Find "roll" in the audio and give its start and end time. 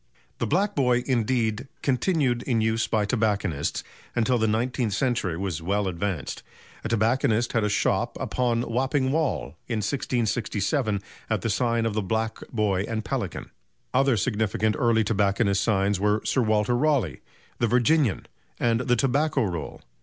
19.43-19.81